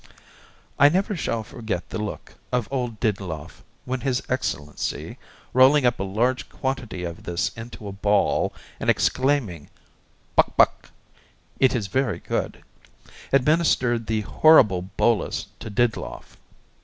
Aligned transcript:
I 0.79 0.89
never 0.89 1.15
shall 1.15 1.43
forget 1.43 1.89
the 1.91 1.99
look 1.99 2.33
of 2.51 2.67
poor 2.69 2.89
Diddloff, 2.99 3.63
when 3.85 4.01
his 4.01 4.23
Excellency, 4.27 5.19
rolling 5.53 5.85
up 5.85 5.99
a 5.99 6.03
large 6.03 6.49
quantity 6.49 7.03
of 7.03 7.21
this 7.21 7.51
into 7.55 7.87
a 7.87 7.91
ball 7.91 8.51
and 8.79 8.89
exclaiming, 8.89 9.69
'Buk 10.35 10.57
Buk' 10.57 10.89
(it 11.59 11.75
is 11.75 11.85
very 11.85 12.17
good), 12.17 12.63
administered 13.31 14.07
the 14.07 14.21
horrible 14.21 14.81
bolus 14.81 15.45
to 15.59 15.69
Diddloff. 15.69 16.35